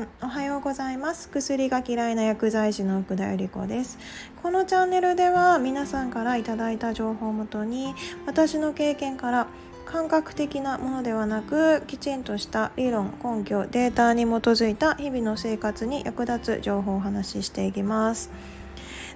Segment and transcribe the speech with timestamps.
[0.00, 1.28] んおはようございます。
[1.28, 3.98] 薬が嫌いな薬剤師の奥田由里子です。
[4.42, 7.94] このチャンネルでは皆さんからいただいた情報をもとに
[8.26, 9.46] 私の経験から
[9.84, 18.30] 感覚的なものではなくきちんとした理論根拠データに基づいた日々の生活に役立つ情報をお話ししていきます。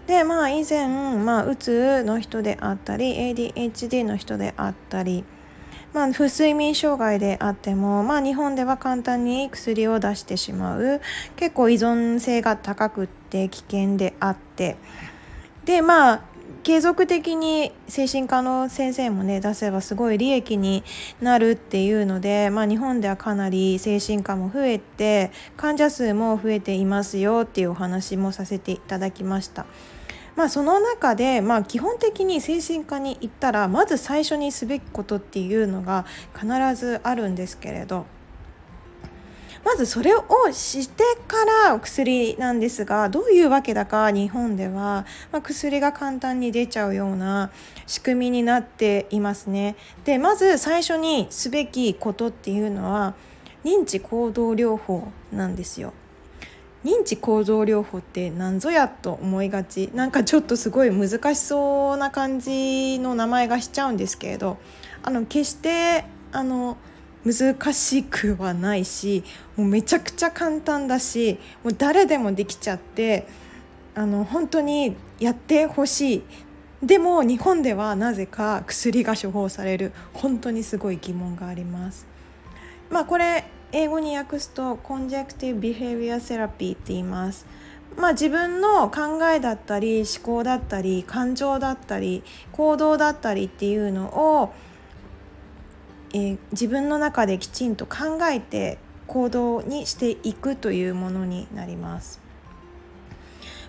[0.06, 5.24] でまあ以前、まあ、うつの人であったり ADHD の人であったり
[5.94, 11.00] まあ、不睡眠障害であっても、まあ、日本では簡単に薬を出してしまう
[11.36, 14.76] 結構依存性が高くって危険であって
[15.64, 16.22] でまあ
[16.64, 20.82] 継続的に精神科の先生もね出せばすごい利益に
[21.20, 29.66] なるっていうので、まあ、日本ではかなり精神科も増えて患者数も増えていますよっていうお話もさせていただきました。
[30.36, 38.06] まあ、その中で、まあ、基本的に精神科に行ったらまず最初にすべきことっていうのが必ずあるんですけれど
[39.64, 40.22] まずそれを
[40.52, 41.36] してか
[41.70, 47.50] ら薬なんですがどういうわけだか日本では、まあ、薬が簡単に出ちゃうような
[47.86, 49.76] 仕組みになっていますね。
[50.04, 53.14] でまず最初にすべきことっていうのは
[53.64, 55.94] 認知行動療法なんですよ。
[56.84, 59.90] 認知行動療法って何ぞやと思いがち。
[59.94, 64.58] なんかちょっとすごい難しそうな感じの名前がしちゃうんですけれど
[65.02, 66.76] あの決してあの
[67.24, 69.24] 難しくはないし
[69.56, 73.26] もうめちゃくちゃ簡単だしもう誰でもできちゃって
[73.94, 76.22] あの本当にやってほしい。
[76.82, 79.92] でも日本ではなぜか薬が処方される。
[80.12, 82.06] 本当にすごい疑問があります。
[82.90, 83.44] まあこれ
[83.76, 87.44] 英語に訳すと Cognitive Behavior Therapy って言います。
[87.96, 92.22] まあ、自分の考えだったり思考だったり感情だったり
[92.52, 94.52] 行動だったりっていうのを、
[96.12, 102.23] えー、自分の中できちんと考えて行動にしていくというものになります。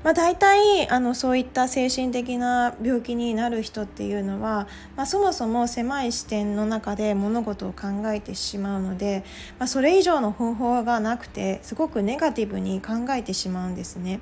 [0.05, 9.23] まあ、大体あのそういった精神的な病気になる人っていうのは、まあ、そもそも狭い視点の中で物事を考えてしまうので、
[9.57, 14.19] まあ、それ以上の方法がなくてすごくネガティブに考えてしまうんですね。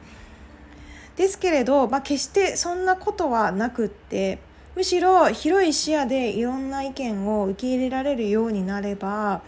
[1.17, 4.39] ですけれど、まあ、決してそんなことはなくって
[4.77, 9.41] むしろ広い視野でいろんな意見を受け入れられるようになれば、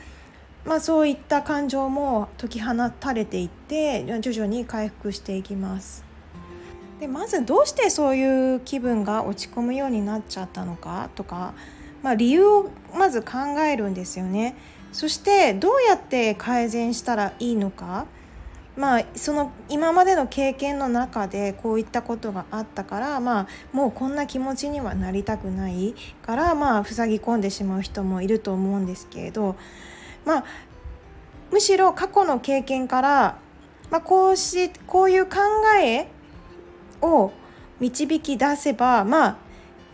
[0.66, 6.05] まあ、そういった感情も解き放たれていって徐々に回復していきます。
[7.00, 11.54] でまずどうしてそういう気分が落ち込むようになっちゃったのかとか、
[12.02, 14.56] まあ、理由をまず考えるんですよね。
[14.92, 18.06] そしてどうやって改善したらいいのか
[18.78, 29.56] まあ、その今までの経験の中でこういったことがあったから、まあ、もうこんな気持ちにはなりたくないから、まあ、塞ぎ込んでしまう人もいると思うんですけれど、
[30.26, 30.46] まあ、
[31.52, 33.38] むしろ過去の経験から、
[33.92, 35.38] まあ、こうしこういう考
[35.82, 36.10] え
[37.02, 37.32] を
[37.80, 39.38] 導き出せばまあ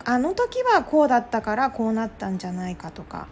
[0.04, 3.28] あの時はこうだったからこうなったんじゃないかとか、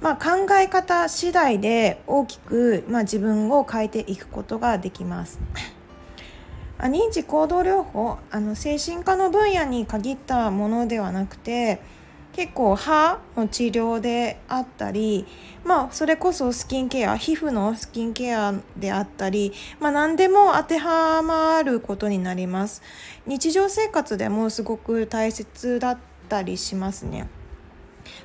[0.00, 5.40] まあ、考え方次第で大きく、まあ、自分を変えていくことができます。
[6.78, 11.80] 認知行動療法あの精神科の分野に限ったものではなくて
[12.36, 15.24] 結構歯の治療であったり、
[15.64, 22.82] まあ、それこそスキンケア皮膚のスキンケアであったり、まあ、何でも当てはまることになります
[23.26, 25.98] 日常生活でもすごく大切だっ
[26.28, 27.26] たりしますね、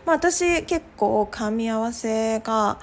[0.05, 2.79] まあ、私結構噛み合わせが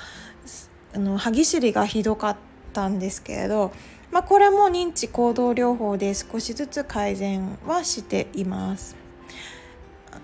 [0.94, 2.36] あの歯ぎしりがひどかっ
[2.72, 3.70] たんですけれど
[4.10, 8.97] まあ、これも認知行動療法で少しずつ改善はしています。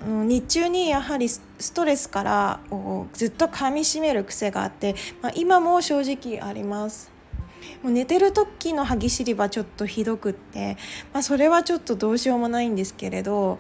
[0.07, 1.43] の日中にやはりス
[1.75, 2.61] トレスから
[3.13, 7.13] ずっと噛みしめる癖があって、まあ、今も正直あります。
[7.83, 10.77] もう寝てる時の歯ぎしりはちょっとひどくって、
[11.13, 13.59] まあ、それはちょっとどうしようもないんですけれど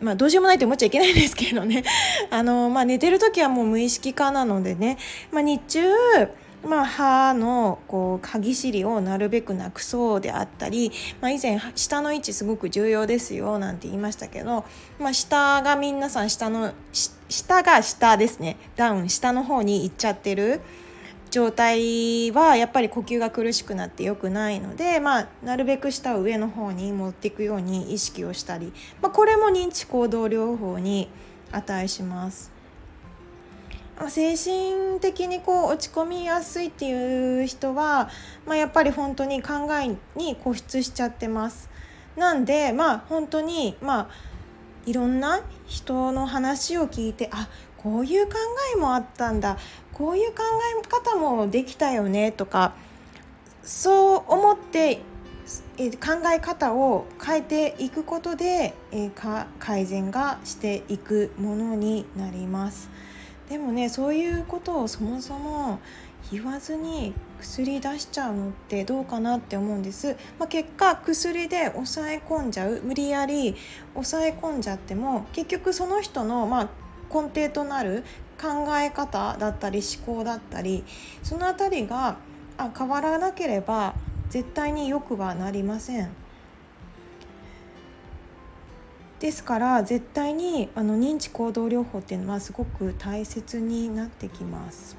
[0.00, 1.84] まあ、どうしようもないって思っちゃいけないんですけどね。
[2.30, 4.96] あの、まあ、寝てる時はもう無意識化なのでね、
[5.32, 5.80] まあ、日中
[6.66, 10.90] まあ、歯のこう歯ぎしりをなるべくなくそうであったり、
[11.20, 14.64] まあ、以前下の位置すごく重要ですよなんて言いましたけど、
[14.98, 16.72] まあ、下が皆さん下の
[17.28, 20.60] 下が下ですねダウン下の方に行っちゃってる
[21.30, 28.72] 状態はやっぱり呼吸が苦しくなってよくないので、まあ、なるべく下を上の方に持っていくように意識をしたり、
[29.02, 31.10] まあ、これも認知行動療法に
[31.52, 32.57] 値します。
[34.08, 38.10] 精神的にこう落ち込みやすいっていう人は、
[38.46, 41.68] まあ、やっぱり本当に考えに固執しちゃってます。
[42.16, 44.08] なんでまあ本当にまあ
[44.86, 48.34] いろんな人の話を聞いてあこういう考
[48.74, 49.56] えもあったんだ
[49.92, 50.42] こういう考
[50.82, 52.74] え方もできたよねとか
[53.62, 55.00] そう思って
[55.76, 59.10] 考え方を変えていくことで、え
[59.58, 62.90] 改善がしていくものになります
[63.48, 65.80] でもねそういうことをそもそも
[66.30, 73.56] 言わずに薬出しちゃうのってどうかなって思うんです、まあ、結果薬で抑え込んじゃう無理やり
[73.94, 76.68] 抑え込んじゃっても結局その人のまあ
[77.10, 78.04] 根底となる
[78.40, 80.84] 考え方だったり思考だったり
[81.22, 82.18] その辺りが
[82.58, 83.94] あ変わらなければ
[84.28, 86.27] 絶対によくはなりません。
[89.20, 94.96] ですから絶対にあの認知行動療法っていうのはすごく大切になってきます。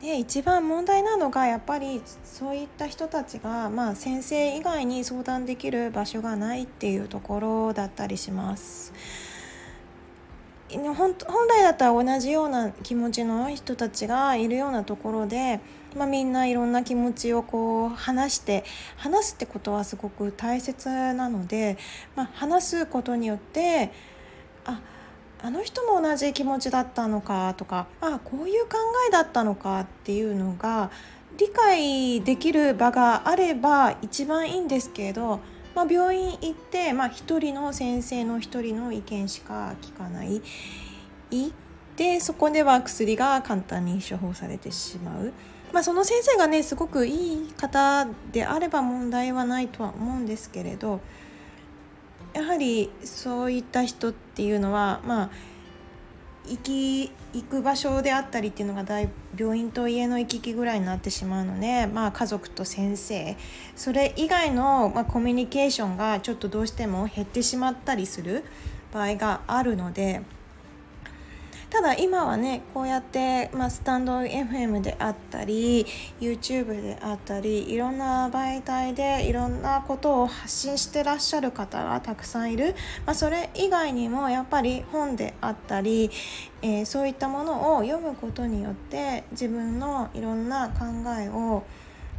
[0.00, 8.94] で一番問題なのがやっぱりそういった人たちが、まあ、先生以外に相談できる場所がないっていうところだったりします。
[10.78, 11.14] 本
[11.48, 15.60] 来だったら同じような気持ちの人たちがいるようなところで、
[15.96, 18.64] まあ、みんないろんな気持ちをこう話して
[18.96, 21.76] 話すってことはすごく大切なので、
[22.14, 23.90] まあ、話すことによって
[24.64, 24.80] あ
[25.42, 28.76] あの人も同じ気持ちだったのかとかあこういう考
[29.08, 30.90] えだったのかっていうのが
[31.38, 35.40] 理解できる場があれば一番いいんですけど
[35.74, 40.42] まあ、病院行って、まあ、1人の先生の1人の意見しか聞かない。
[41.96, 45.34] でそこでは薬が簡単に処方されてしまう、
[45.70, 51.00] まあ、その先生がねすごくいい方であれば問題はないとは思うんですけれど
[52.32, 55.30] やはりそういった人っていうのはまあ
[56.50, 59.08] 行き行く場所であったりっていうのが大
[59.38, 63.36] 病院と家の行き来ぐらいになってしまうので、まあ、家族と先生
[63.76, 68.44] それ以外の、まあ、コミュニケーションがちょっとどうしても減ってしまったりする
[68.92, 70.22] 場合があるので。
[71.70, 75.86] ただ今はねこうやって、まあ、スタンド FM であったり
[76.20, 82.74] YouTube であったりいろんな媒体でいろんなことを発信してらっしゃる方がたくさんいる、
[83.06, 86.10] まあ、それ以外にもやっぱり本であったり、
[86.60, 90.86] えー、そういったものを読むことによって自分のいろんな考
[91.20, 91.62] えを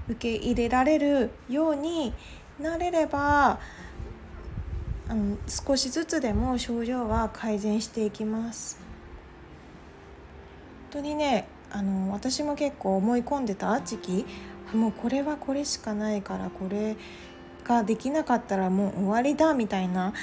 [0.08, 2.14] 受け入れられるように
[2.58, 3.60] なれれば
[5.10, 8.91] あの少しずつでも症状は改善していきます。
[10.92, 14.26] 当にねあの私も結構思い込んでた時期
[14.74, 16.96] もうこれはこれしかないからこれ
[17.64, 20.14] ができなかったらもう終わりだみたいな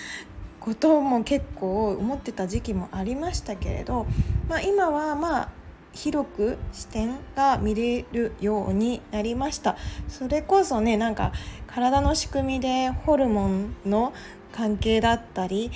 [0.61, 4.07] ことも結構思ってた時期もありましたけれど、
[4.49, 5.49] まあ、今はまあ
[5.93, 9.77] 広く視点が見れるようになりました。
[10.09, 11.33] それこそねなんか
[11.67, 14.13] 体の仕組みでホルモンの
[14.53, 15.71] 関係だったり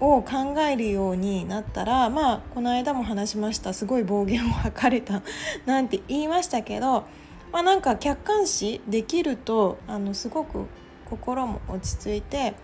[0.00, 5.22] を考えるようになったらまあこの間も話しましたすごい暴言を吐かれた
[5.66, 7.04] なんて言いましたけど、
[7.52, 10.66] まあ、なんか客観視できるとあのすごく
[11.08, 12.54] 心も落ち着いて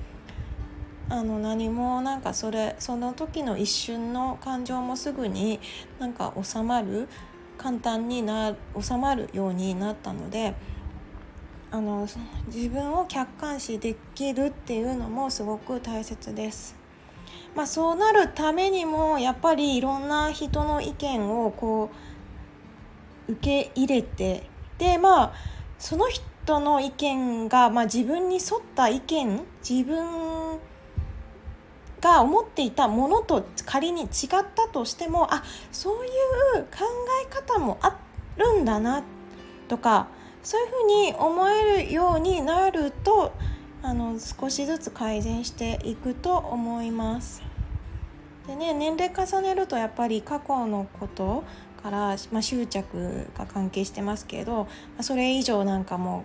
[1.08, 5.60] あの何もなんかそれその時の一瞬の感情もすぐに
[5.98, 7.08] なんか収まる
[7.58, 10.54] 簡単にな収まるようになったので
[11.72, 12.08] あの
[12.46, 16.79] 自分を客観視できるっていうのもすごく大切です。
[17.54, 21.90] まあ、そうなるためにもやっぱりいろんな人の意見をこ
[23.28, 25.32] う受け入れてでまあ
[25.78, 28.42] その人の意見が、まあ、自分に沿っ
[28.74, 30.58] た意見自分
[32.00, 34.08] が思っていたものと仮に違っ
[34.54, 36.86] たとしてもあそういう考
[37.22, 37.98] え方もあ
[38.36, 39.02] るんだな
[39.68, 40.08] とか
[40.42, 43.32] そういうふうに思えるようになると
[43.82, 47.42] あの少しずつ改善していくと思います。
[48.46, 51.44] でね年齢重ねるとやっぱり過去のこと
[51.82, 54.68] から、まあ、執着が関係してますけど、
[55.00, 56.24] それ以上なんかも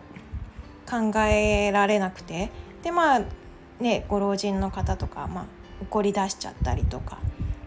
[0.90, 2.52] 考えられなくて
[2.84, 3.22] でまあ
[3.80, 5.46] ねご老人の方とか、まあ、
[5.82, 7.20] 怒り出しちゃったりとか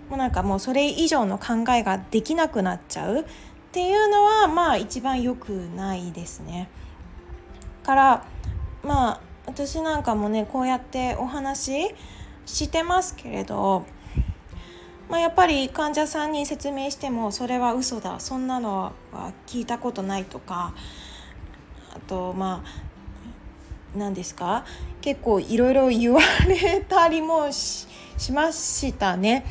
[0.08, 3.24] もうなんかもうそれ以上の考えができなくなっちゃうっ
[3.72, 6.68] ていうのはまあ一番良くないですね。
[7.82, 8.24] から
[8.82, 11.94] まあ私なんかもねこうやってお話
[12.44, 13.86] してますけれど、
[15.08, 20.74] まあ、やっぱり患者さんに説明してもそれは嘘だそんなのは聞いたことないとか
[21.94, 24.66] あとまあ何ですか？
[25.00, 27.86] 結構いろいろ言われたりもし
[28.32, 29.46] ましたね。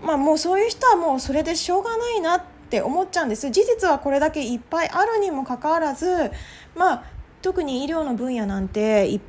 [0.00, 6.30] まあもうそういう人はもうそれでしょうがないなって思っちゃうんです事実はこれだけいっぱいあるにもかかわらず
[6.76, 7.04] まあ
[7.46, 9.20] 特に医療の分野なんて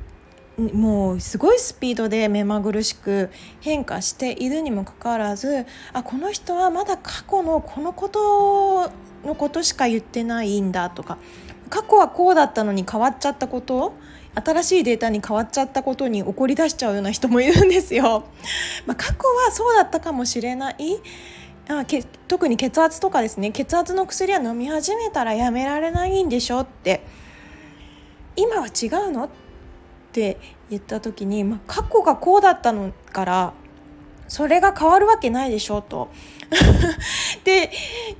[0.58, 8.90] もうすごいスピードで目まぐるしく変化しているにもかかわらずあこの人はまだ過去のこのこと
[9.24, 11.16] のことしか言ってないんだとか
[11.70, 13.94] 過去はこうだったのに変わっちゃったこと
[14.34, 18.24] 新しいデータに変わっちゃったことに怒り出しちゃうような人もいるんですよ。
[18.84, 20.76] まあ、過去はそうだったかもしれない
[21.68, 27.02] あけ特に血圧とかですね血圧の薬は飲み始めたらやめられないんでしょって
[28.38, 29.24] 今は違うの？
[29.24, 29.28] っ
[30.12, 30.38] て
[30.70, 33.52] 言った時に、まあ、過去がこうだったのから
[34.26, 36.10] それが変わるわけないでしょと
[37.40, 37.70] って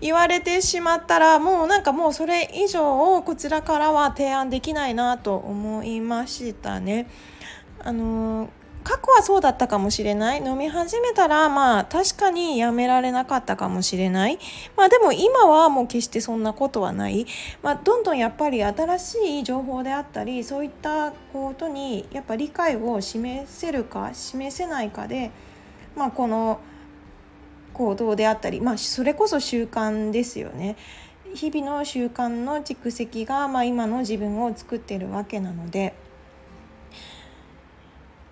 [0.01, 7.09] 言われてしまったらもうなんかもうそれ以上をこちらからは提案できないなと思いましたね。
[7.81, 8.51] あの
[8.89, 14.39] 過去はそうだったかもしれない飲み始めたらまあ確かにやめられなかったかもしれない
[14.77, 17.27] まあでも今はもう決してそんなことはない、
[17.63, 25.31] まあ、どんどんやっぱり新しい情報であったりそういったことにやっぱ理解を示せるか示せないかで
[25.99, 26.61] まあ、この
[27.75, 30.77] 行動であったり、まあ、それこそ習慣ですよね。
[31.35, 35.95] 日々の習慣の蓄積が、まあ、今の自分を作ってるわけなので。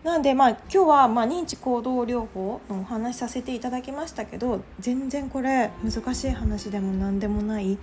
[0.06, 7.76] なんでまあ今日はま認知行動療法のお話しさせていただきましたけど全然これ難しい話でも何でもない。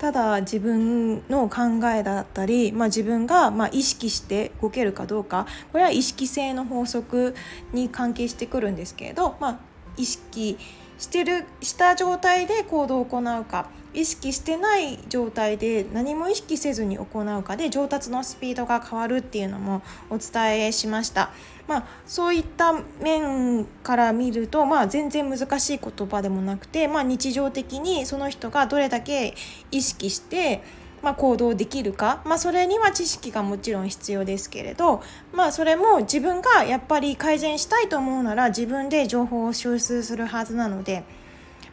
[0.00, 5.46] ただ自分の考えだったり、まあ、自分がま意識して動けるかどうか。
[5.70, 7.36] これは意識性の法則
[7.72, 9.58] に関係してくるんですけれど、まあ、
[9.96, 21.30] 意識してしてるした状態で行動を行うか意識してない状態で何も意識せずに行うかで上達のスピードが変わるっていうのもお伝えしました。
[21.66, 29.34] まあ、そういった面から見ると、まあ、全然難しい言葉でもなくて、まあ、日常的にその人がどれだけ
[29.70, 30.62] 意識して
[31.02, 35.02] まあ、行動できるか、まあ、それには知識がもちろん必要ですけれど、
[35.32, 41.04] まあ、それも自分がやっぱり改善したいと思うなら自分で情報を収集するはずなので。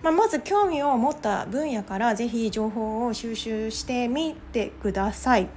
[0.03, 5.47] まあ、まず興味を持った分野からぜひ情報を収集してみてください。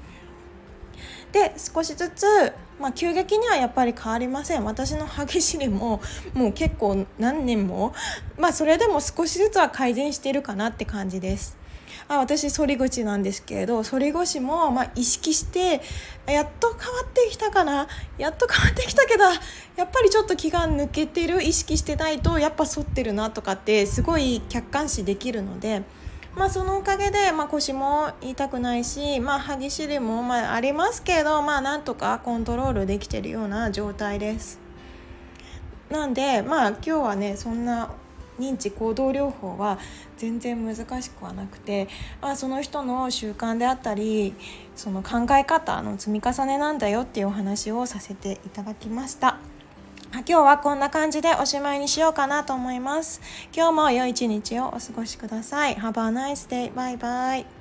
[1.32, 2.24] で少しずつ、
[2.80, 6.00] まあ、急激にはやっぱり変わりません私の歯ぎしりも
[6.32, 7.92] もう結構何年も、
[8.38, 11.57] まあ、それでも少しずつは改善しているかなって感じです。
[12.08, 15.82] あ私反り口なんですけれど反り腰もま意識して
[16.26, 17.86] やっと変わってきたかな
[18.16, 25.82] やっと変わってきたけどやっぱりちょっと気が抜けてる意識してないとやっぱ反ってるなとかってすごい客観視できるので。
[26.36, 34.60] まあ、そのおかげで、まあ、腰も痛くないし、まあ、歯ぎしりもまあありますけど、まあ、なんとかコントロールできてるような状態です。
[35.90, 37.90] なんで、まあ、今日はねそんな
[38.38, 39.78] 認知行動療法は
[40.16, 41.88] 全然難しくはなくて、
[42.20, 44.34] あ、その人の習慣であったり
[44.76, 49.38] その考え方の積み重ねなんだよっていうお話をさせていただきました。
[50.12, 53.20] 今日はこんな感じでおしまいにしようかなと思います。
[53.54, 55.76] 今日も良い一日をお過ごしください。
[55.76, 56.72] Have a nice day.
[56.74, 57.57] バイバイ。